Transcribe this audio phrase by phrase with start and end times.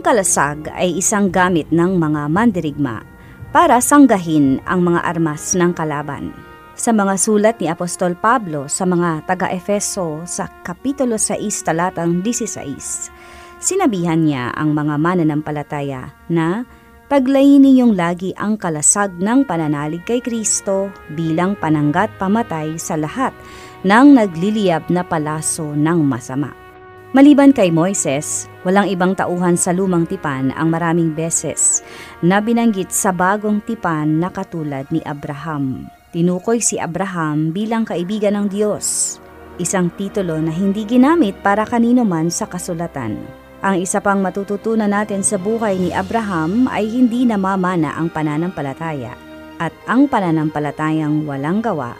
[0.00, 3.02] kalasag ay isang gamit ng mga mandirigma
[3.50, 6.30] para sanggahin ang mga armas ng kalaban.
[6.78, 13.10] Sa mga sulat ni Apostol Pablo sa mga taga-Efeso sa Kapitulo 6 talatang 16,
[13.58, 16.62] sinabihan niya ang mga mananampalataya na
[17.10, 23.34] paglayin ninyong lagi ang kalasag ng pananalig kay Kristo bilang pananggat pamatay sa lahat
[23.82, 26.67] ng nagliliyab na palaso ng masama.
[27.16, 31.80] Maliban kay Moises, walang ibang tauhan sa lumang tipan ang maraming beses
[32.20, 35.88] na binanggit sa bagong tipan na katulad ni Abraham.
[36.12, 39.16] Tinukoy si Abraham bilang kaibigan ng Diyos,
[39.56, 43.16] isang titulo na hindi ginamit para kanino man sa kasulatan.
[43.64, 49.16] Ang isa pang matututunan natin sa buhay ni Abraham ay hindi namamana ang pananampalataya
[49.56, 51.96] at ang pananampalatayang walang gawa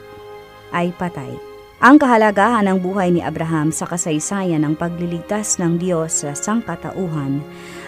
[0.77, 1.48] ay patay.
[1.79, 7.39] Ang kahalagahan ng buhay ni Abraham sa kasaysayan ng pagliligtas ng Diyos sa sangkatauhan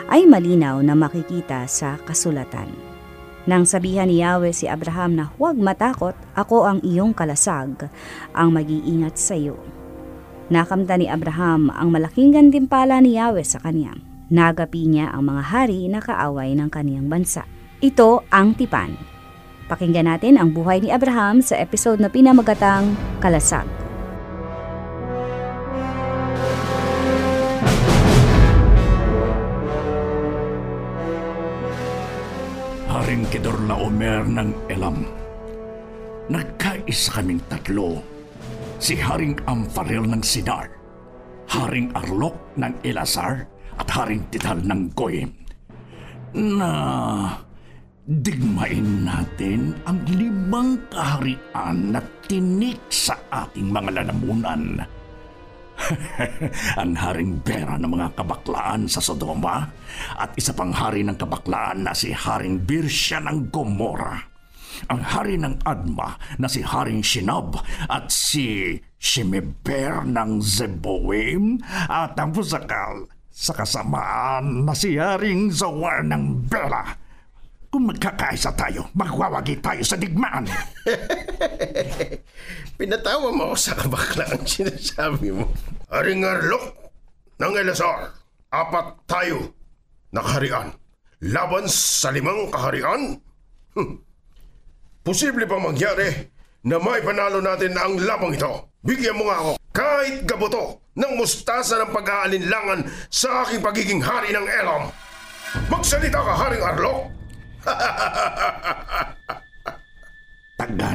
[0.06, 2.70] ay malinaw na makikita sa kasulatan.
[3.50, 7.90] Nang sabihan ni Yahweh si Abraham na huwag matakot, ako ang iyong kalasag,
[8.30, 9.58] ang mag-iingat sa iyo.
[10.54, 13.98] Nakamta ni Abraham ang malaking gantimpala ni Yahweh sa kanya.
[14.30, 17.42] Nagapi niya ang mga hari na kaaway ng kaniyang bansa.
[17.82, 18.94] Ito ang tipan.
[19.66, 23.79] Pakinggan natin ang buhay ni Abraham sa episode na pinamagatang Kalasag.
[33.40, 34.98] Haring Kedorlaomer ng Elam.
[36.28, 38.04] Nagkaisa kaming tatlo.
[38.76, 40.68] Si Haring Amfarel ng Sinar,
[41.48, 43.48] Haring Arlok ng Elasar,
[43.80, 45.32] at Haring Tital ng Goyim.
[46.36, 47.32] Na
[48.04, 54.84] digmain natin ang limang kaharian na tinik sa ating mga lalamunan.
[56.80, 59.66] ang haring Bera ng mga kabaklaan sa Sodoma
[60.16, 64.16] at isa pang hari ng kabaklaan na si Haring Birsya ng Gomora.
[64.88, 67.58] Ang hari ng Adma na si Haring Shinab
[67.90, 76.48] at si Shemeber ng Zeboim at ang Pusakal sa kasamaan na si Haring Zawar ng
[76.48, 76.96] Bera.
[77.70, 80.42] Kung magkakaisa tayo, magwawagi tayo sa digmaan.
[82.78, 85.46] Pinatawa mo ako sa kabaklaan sinasabi mo.
[85.90, 86.70] Haring Arlok
[87.42, 88.14] ng Elasar,
[88.46, 89.50] apat tayo
[90.14, 90.70] na kaharian.
[91.26, 93.18] Laban sa limang kaharian?
[93.74, 93.98] Hmm.
[95.02, 96.30] Posible bang mangyari
[96.62, 98.70] na may panalo natin ang labang ito?
[98.86, 104.46] Bigyan mo nga ako kahit gaboto ng mustasa ng pag-aalinlangan sa aking pagiging hari ng
[104.46, 104.94] Elam.
[105.66, 107.00] Magsalita ka, Haring Arlok!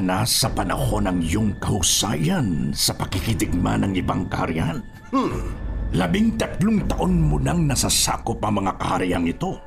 [0.06, 4.86] Tagana sa panahon ng iyong kahusayan sa pakikidigma ng ibang kaharian.
[5.10, 5.50] Hmm.
[5.98, 9.58] Labing tatlong taon mo nang nasasakop ang mga kahariang ito.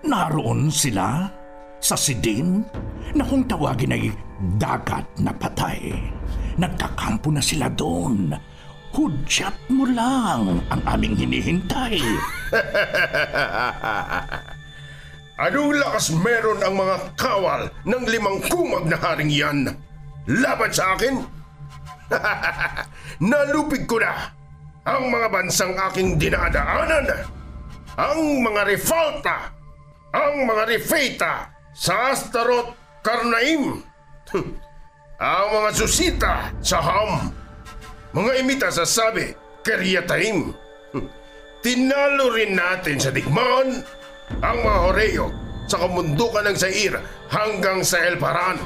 [0.00, 1.28] Naroon sila
[1.76, 2.64] sa Sidin
[3.12, 4.08] na kung tawagin ay
[4.56, 5.92] dagat na patay.
[6.56, 8.32] Nagkakampo na sila doon.
[8.96, 12.00] Hudyat mo lang ang aming hinihintay.
[15.34, 19.66] Anong lakas meron ang mga kawal ng limang kumag na haring yan?
[20.30, 21.26] Laban sa akin?
[23.34, 24.30] Nalupig ko na
[24.86, 27.26] ang mga bansang aking dinadaanan.
[27.98, 29.50] Ang mga Refalta,
[30.14, 33.82] ang mga Refeta sa Astaroth Karnaim,
[35.18, 37.34] ang mga Susita sa Ham,
[38.14, 39.34] mga Imita sa Sabi,
[39.66, 40.54] Keryataim.
[41.64, 43.82] Tinalo rin natin sa digmaan
[44.40, 45.26] ang mga Horeo
[45.64, 46.94] sa kamundukan ng Zair
[47.32, 48.60] hanggang sa El Paran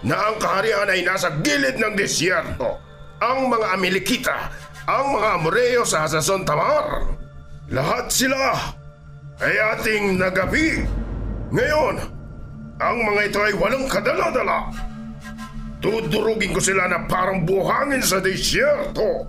[0.00, 2.80] na ang kaharian ay nasa gilid ng disyerto.
[3.20, 4.36] Ang mga Amelikita,
[4.88, 7.04] ang mga Amoreo sa Hasason Tamar.
[7.68, 8.56] Lahat sila
[9.44, 10.88] ay ating nagabi.
[11.52, 12.00] Ngayon,
[12.80, 14.72] ang mga ito ay walang kadala-dala.
[15.84, 19.28] Tudurugin ko sila na parang buhangin sa disyerto.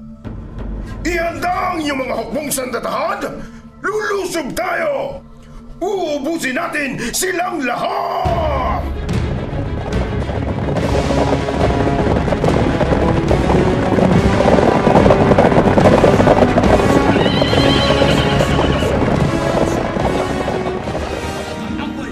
[1.04, 3.22] Ihanda ang iyong mga hukbong sandatahad!
[3.82, 5.24] Lulusob tayo!
[5.82, 8.86] Uubusin natin silang lahat!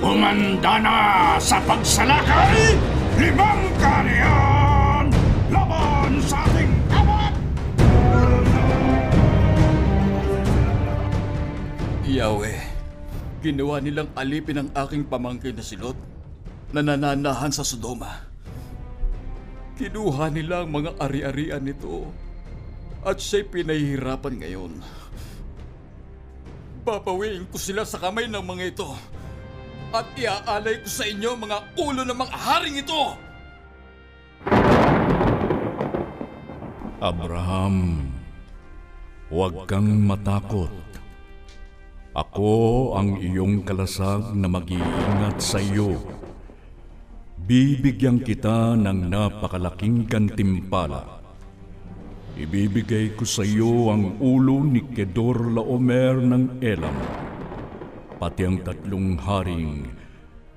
[0.02, 0.98] Humanda na
[1.38, 2.74] sa pagsalakay,
[3.22, 5.14] limang karyan!
[5.54, 7.34] Laban sa ating amat!
[12.10, 12.69] Yahweh,
[13.40, 15.96] Ginawa nilang alipin ang aking pamangkin na silot
[16.76, 18.28] na nananahan sa Sodoma.
[19.80, 22.12] Kinuha nila ang mga ari-arian nito
[23.00, 24.74] at siya'y pinahihirapan ngayon.
[26.84, 28.92] Papawiin ko sila sa kamay ng mga ito
[29.96, 33.04] at iaalay ko sa inyo mga ulo ng mga haring ito!
[37.00, 38.04] Abraham,
[39.32, 40.68] huwag kang matakot.
[42.10, 45.94] Ako ang iyong kalasag na mag-iingat sa iyo.
[47.38, 51.22] Bibigyan kita ng napakalaking gantimpala.
[52.34, 56.98] Ibibigay ko sa iyo ang ulo ni Kedor Laomer ng Elam,
[58.18, 59.86] pati ang tatlong haring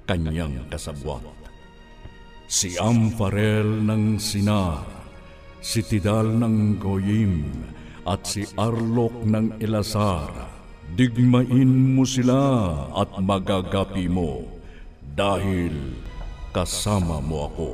[0.09, 1.27] kanyang kasabwat.
[2.49, 4.85] Si Amfarel ng Sinar,
[5.61, 7.45] si Tidal ng Goyim,
[8.09, 10.52] at si Arlok ng Elasar.
[10.93, 12.37] Digmain mo sila
[12.93, 14.45] at magagapi mo
[15.01, 15.73] dahil
[16.53, 17.69] kasama mo ako.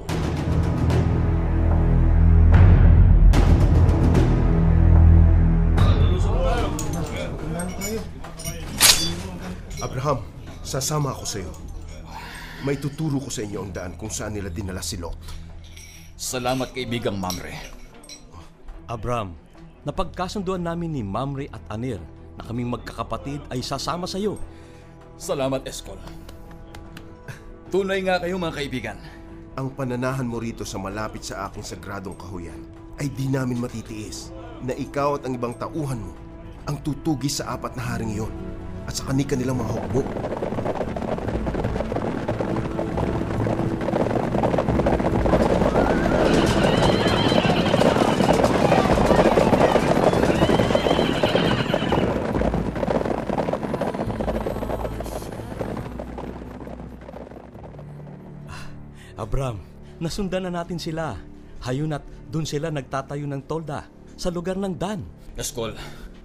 [9.83, 10.23] Abraham,
[10.63, 11.51] sasama ako sa iyo.
[12.63, 15.19] May tuturo ko sa inyo ang daan kung saan nila dinala si Lot.
[16.15, 17.67] Salamat kaibigang Mamre.
[18.87, 19.35] Abram,
[19.83, 21.99] napagkasunduan namin ni Mamre at Anir
[22.39, 24.39] na kaming magkakapatid ay sasama sa iyo.
[25.19, 25.99] Salamat, Eskol.
[27.69, 28.99] Tunay nga kayo mga kaibigan.
[29.59, 32.63] Ang pananahan mo rito sa malapit sa aking sagradong kahuyan
[33.03, 34.31] ay di namin matitiis
[34.63, 36.15] na ikaw at ang ibang tauhan mo
[36.71, 38.33] ang tutugis sa apat na haring iyon
[38.87, 40.03] at sa kanika nilang mga hukbo.
[59.39, 59.63] Abram,
[60.03, 61.15] nasundan na natin sila.
[61.63, 63.87] Hayun at dun sila nagtatayo ng tolda
[64.19, 65.07] sa lugar ng Dan.
[65.39, 65.79] Eskol,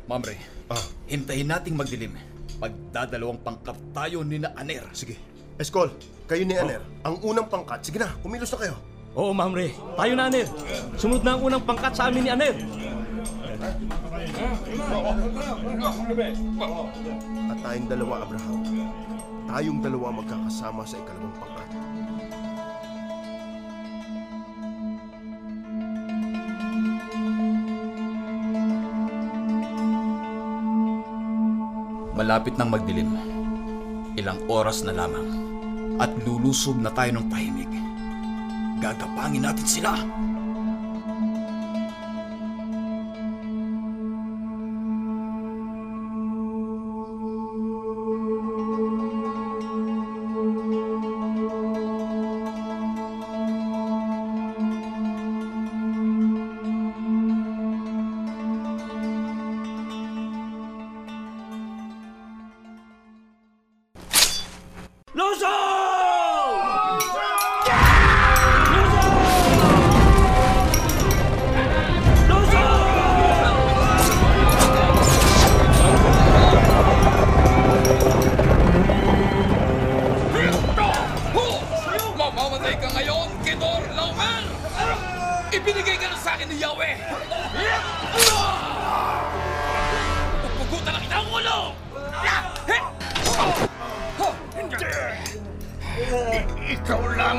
[0.10, 0.82] Mamre, Ah.
[1.06, 2.18] hintayin nating magdilim.
[2.58, 4.82] Pagdadalawang pangkap tayo ni na Aner.
[4.98, 5.22] Sige.
[5.62, 5.94] Eskol,
[6.26, 7.86] kayo ni Aner, ang unang pangkat.
[7.86, 8.82] Sige na, kumilos na kayo.
[9.14, 9.78] Oo, Mamre.
[9.94, 10.50] Tayo na, Anir.
[10.98, 12.58] Sumunod na ang unang pangkat sa amin ni Anir.
[17.46, 18.58] At tayong dalawa, Abraham.
[19.46, 21.83] Tayong dalawa magkakasama sa ikalawang pangkat.
[32.24, 33.20] Malapit nang magdilim.
[34.16, 35.28] Ilang oras na lamang.
[36.00, 37.68] At lulusob na tayo ng tahimik.
[38.80, 39.92] Gagapangin natin sila.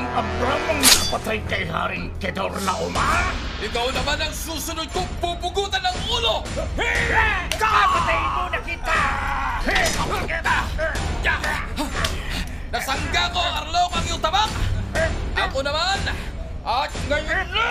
[0.05, 3.33] Lang, Abram, ang nakapatay kay Haring Kedor Laoma?
[3.57, 6.45] Ikaw naman ang susunod kong pupugutan ng ulo!
[7.57, 8.99] Kapatay mo na kita!
[12.69, 14.51] Nasangga ko, Arlok, ang iyong tabak!
[15.33, 15.97] Ako naman!
[16.61, 17.65] At ngayon na!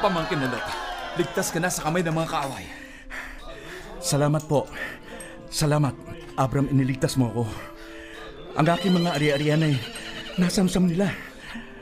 [0.00, 0.64] Kong pamangkin na Lot.
[1.20, 2.64] Ligtas ka na sa kamay ng mga kaaway.
[4.00, 4.64] Salamat po.
[5.52, 5.92] Salamat.
[6.40, 7.44] Abram, iniligtas mo ako.
[8.56, 9.76] Ang aking mga ari-arian ay
[10.40, 11.12] nasamsam nila.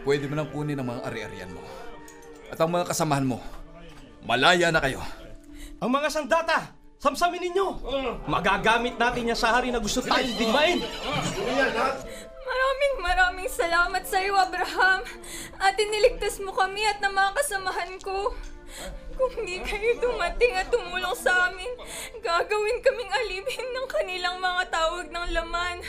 [0.03, 1.63] Pwede mo nang kunin ang mga ari-arian mo.
[2.51, 3.39] At ang mga kasamahan mo,
[4.27, 4.99] malaya na kayo.
[5.79, 7.79] Ang mga sandata, Samsamin ninyo!
[8.27, 10.83] Magagamit natin yan sa hari na gusto tayong digmain!
[12.49, 15.05] Maraming maraming salamat sa iyo, Abraham.
[15.61, 18.33] At iniligtas mo kami at ng mga kasamahan ko.
[19.19, 21.69] Kung hindi kayo dumating at tumulong sa amin,
[22.23, 25.83] gagawin kaming alipin ng kanilang mga tawag ng laman.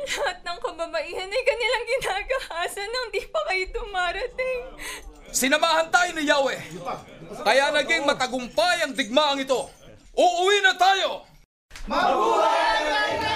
[0.00, 4.60] Lahat ng kababaihan ay kanilang ginagahasa nang di pa kayo dumarating.
[5.30, 6.60] Sinamahan tayo ni Yahweh.
[7.46, 9.70] Kaya naging matagumpay ang digmaang ito.
[10.16, 11.22] Uuwi na tayo!
[11.86, 13.29] Magsipaghanda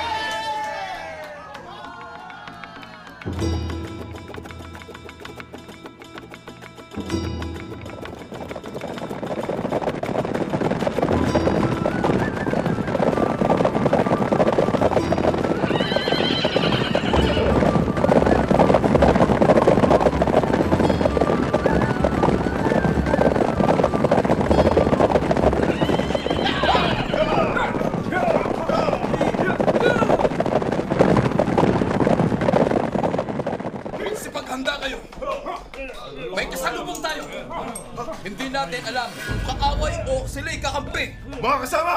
[40.35, 41.05] kaaway o sila'y kakampi.
[41.38, 41.95] Mga kasama,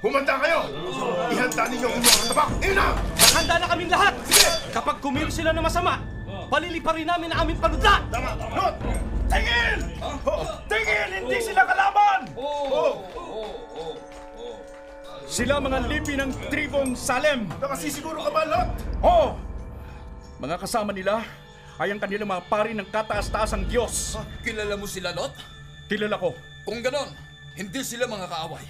[0.00, 0.60] humanda kayo.
[1.28, 2.48] Ihanda ninyo ang inyong tabak.
[2.64, 2.86] Ina!
[3.36, 4.14] Handa na kaming lahat!
[4.72, 6.00] Kapag kumil sila na masama,
[6.48, 8.00] paliliparin namin ang aming panudla!
[8.08, 8.30] Tama!
[8.56, 8.74] Lot!
[9.28, 9.78] Tingin!
[10.68, 11.08] Tingin!
[11.20, 12.20] Hindi sila kalaban!
[15.28, 17.52] Sila mga lipi ng tribong Salem.
[17.60, 18.68] Nakasisiguro ka ba, Lot?
[19.04, 19.28] Oo!
[20.40, 21.20] Mga kasama nila
[21.78, 24.16] ay ang kanilang mga pari ng kataas-taasang Diyos.
[24.40, 25.36] Kilala mo sila, Lot?
[25.84, 26.32] Kilala ko.
[26.64, 27.12] Kung ganon,
[27.58, 28.66] hindi sila mga kaaway.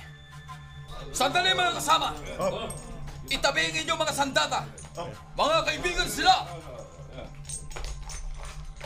[1.13, 2.17] Sandali mga kasama!
[3.29, 4.61] Itabi ang inyong mga sandata!
[5.37, 6.49] Mga kaibigan sila!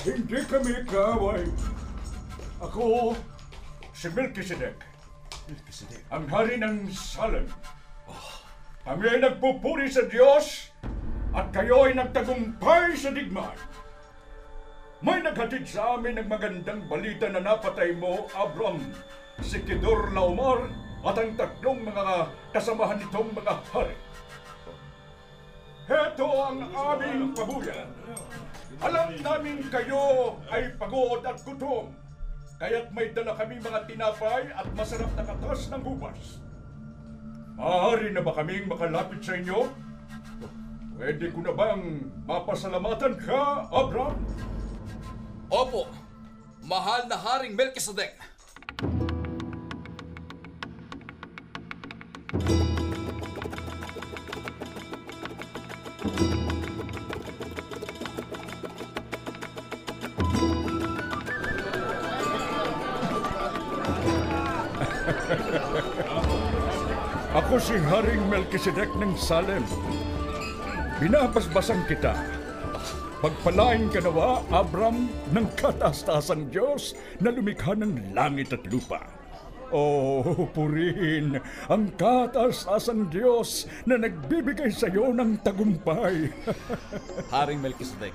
[0.02, 1.46] Hindi kami kaaway.
[2.58, 3.14] Ako,
[3.94, 4.82] si Melchizedek.
[6.10, 7.46] Ang hari ng Salem.
[8.82, 10.74] Kami ay nagpupuri sa Diyos
[11.30, 13.54] at kayo ay nagtagumpay sa digmaan.
[15.02, 18.78] May naghatid sa amin ng magandang balita na napatay mo, Abram,
[19.42, 20.70] si Kedor Laomar
[21.02, 23.98] at ang tatlong mga kasamahan nitong mga hari.
[25.90, 27.90] Heto ang aming pabuyan.
[28.78, 31.90] Alam namin kayo ay pagod at gutom.
[32.62, 36.38] Kaya't may dala kami mga tinapay at masarap na katas ng hubas.
[37.58, 39.66] Maaari na ba kaming makalapit sa inyo?
[40.94, 44.14] Pwede ko na bang mapasalamatan ka, Abram?
[45.52, 45.84] Opo,
[46.64, 48.16] mahal na Haring Melchizedek.
[67.36, 69.68] Ako si Haring Melchizedek ng Salem.
[70.96, 72.41] Binabasbasan kita.
[73.22, 78.98] Pagpalain ka nawa, Abram, ng kataas-taasang Diyos na lumikha ng langit at lupa.
[79.70, 81.38] Oh, purihin
[81.70, 86.34] ang kataas-taasang Diyos na nagbibigay sa iyo ng tagumpay.
[87.32, 88.10] Haring Melchizedek,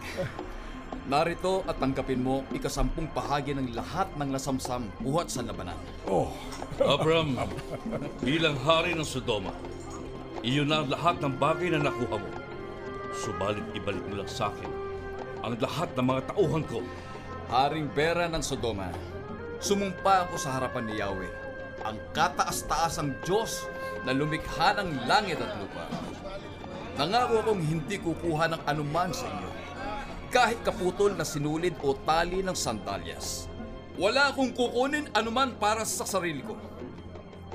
[1.08, 5.80] narito at tanggapin mo ikasampung bahagi ng lahat ng nasamsam buhat sa labanan.
[6.12, 6.36] oh,
[6.84, 7.32] Abram,
[8.28, 9.56] bilang hari ng Sodoma,
[10.44, 12.30] iyon na ang lahat ng bagay na nakuha mo.
[13.16, 14.77] Subalit ibalik mo lang sa akin
[15.44, 16.80] ang lahat ng mga tauhan ko.
[17.48, 18.92] Haring Bera ng Sodoma,
[19.64, 21.32] sumumpa ako sa harapan ni Yahweh,
[21.88, 23.64] ang kataas-taasang Diyos
[24.04, 25.88] na lumikha ng langit at lupa.
[27.00, 29.50] Nangako akong hindi kukuha ng anuman sa inyo,
[30.28, 33.48] kahit kaputol na sinulid o tali ng sandalyas.
[33.96, 36.54] Wala akong kukunin anuman para sa sarili ko.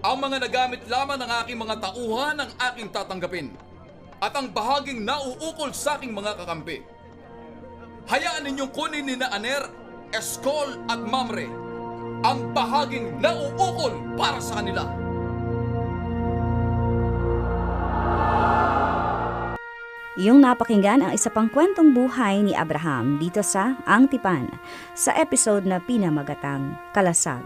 [0.03, 3.55] Ang mga nagamit lamang ng aking mga tauhan ang aking tatanggapin
[4.19, 6.83] at ang bahaging nauukol sa aking mga kakampi.
[8.13, 9.73] Hayaan ninyong kunin ni Aner,
[10.13, 11.49] Eskol at Mamre
[12.21, 14.85] ang bahaging nauukol para sa kanila.
[20.21, 24.45] Iyong napakinggan ang isa pang kwentong buhay ni Abraham dito sa Ang Tipan
[24.93, 27.41] sa episode na pinamagatang Kalasag.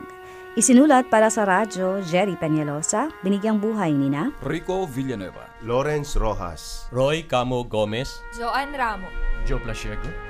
[0.58, 5.46] Isinulat para sa radyo Jerry Peñalosa, binigyang buhay ni na Rico Villanueva.
[5.62, 6.90] Lawrence Rojas.
[6.90, 9.06] Roy Camo Gomez, Joan Ramo.
[9.46, 10.25] Joe Plasiego.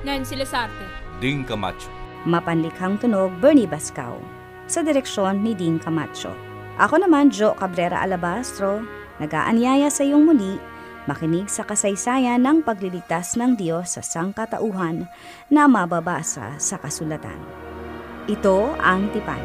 [0.00, 0.86] Nancy Lazarte.
[1.20, 1.92] Ding Camacho.
[2.24, 4.20] Mapanlikhang tunog Bernie Bascao
[4.64, 6.32] sa direksyon ni Dean Camacho.
[6.80, 8.80] Ako naman, Jo Cabrera Alabastro,
[9.20, 10.56] nag-aanyaya sa iyong muli
[11.08, 15.10] makinig sa kasaysayan ng pagliligtas ng Diyos sa sangkatauhan
[15.50, 17.40] na mababasa sa kasulatan.
[18.30, 19.42] Ito ang Tipan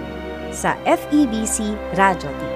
[0.53, 2.54] sa FEBC Radio TV.